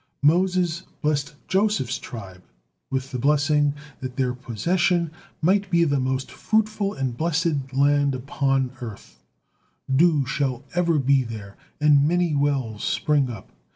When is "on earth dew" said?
8.41-10.25